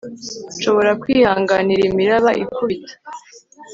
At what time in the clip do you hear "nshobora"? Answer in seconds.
0.57-0.91